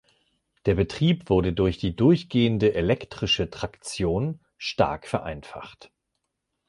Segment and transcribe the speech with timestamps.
[0.65, 5.91] Der Betrieb wurde durch die durchgehende elektrische Traktion stark vereinfacht.